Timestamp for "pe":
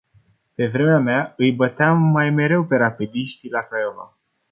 0.55-0.67, 2.65-2.75